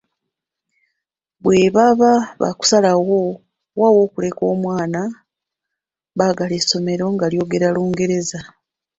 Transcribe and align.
Bwe 1.43 1.57
baba 1.75 2.11
baakusalawo 2.41 3.21
wa 3.79 3.87
ew’okuleka 3.93 4.41
omwana 4.53 5.01
baagala 6.17 6.53
essomero 6.61 7.05
nga 7.13 7.25
lyogera 7.31 7.65
Olungereza. 7.69 8.39